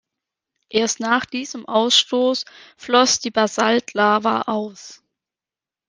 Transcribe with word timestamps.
Erst 0.71 0.99
nach 0.99 1.25
diesem 1.25 1.67
Ausstoß 1.67 2.45
floss 2.75 3.19
die 3.19 3.29
Basaltlava 3.29 4.41
aus. 4.47 5.03